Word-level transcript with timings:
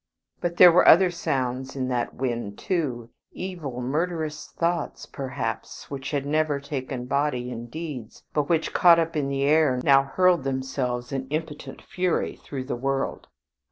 But 0.39 0.57
there 0.57 0.71
were 0.71 0.87
other 0.87 1.11
sounds 1.11 1.75
in 1.75 1.87
that 1.89 2.15
wind, 2.15 2.57
too. 2.57 3.11
Evil, 3.33 3.81
murderous 3.81 4.47
thoughts, 4.47 5.05
perhaps, 5.05 5.91
which 5.91 6.09
had 6.09 6.25
never 6.25 6.59
taken 6.59 7.05
body 7.05 7.51
in 7.51 7.67
deeds, 7.67 8.23
but 8.33 8.49
which, 8.49 8.73
caught 8.73 8.97
up 8.97 9.15
in 9.15 9.29
the 9.29 9.43
air, 9.43 9.79
now 9.83 10.01
hurled 10.01 10.43
themselves 10.43 11.11
in 11.11 11.27
impotent 11.27 11.83
fury 11.83 12.35
through 12.43 12.63
the 12.63 12.75
world. 12.75 13.27